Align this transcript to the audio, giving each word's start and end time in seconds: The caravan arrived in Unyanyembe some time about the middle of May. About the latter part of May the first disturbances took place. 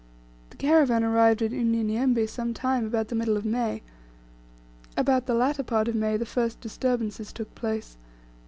The 0.49 0.57
caravan 0.57 1.03
arrived 1.03 1.43
in 1.43 1.51
Unyanyembe 1.53 2.27
some 2.27 2.55
time 2.55 2.87
about 2.87 3.09
the 3.09 3.13
middle 3.13 3.37
of 3.37 3.45
May. 3.45 3.83
About 4.97 5.27
the 5.27 5.35
latter 5.35 5.61
part 5.61 5.87
of 5.87 5.93
May 5.93 6.17
the 6.17 6.25
first 6.25 6.59
disturbances 6.59 7.31
took 7.31 7.53
place. 7.53 7.97